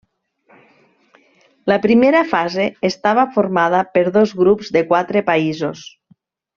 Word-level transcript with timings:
La 1.73 1.77
primera 1.83 2.23
fase 2.33 2.67
estava 2.91 3.29
formada 3.37 3.85
per 3.99 4.05
dos 4.19 4.37
grups 4.43 4.77
de 4.79 4.87
quatre 4.93 5.27
països. 5.33 5.89